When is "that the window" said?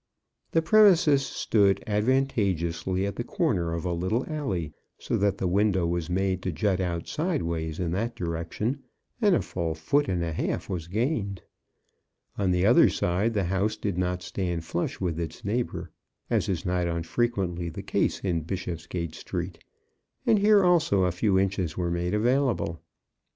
5.17-5.85